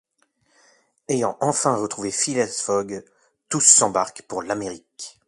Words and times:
Ayant 1.09 1.37
enfin 1.41 1.75
retrouvé 1.75 2.09
Phileas 2.09 2.63
Fogg, 2.65 3.05
tous 3.49 3.61
s'embarquent 3.61 4.23
pour 4.23 4.41
l'Amérique. 4.41 5.19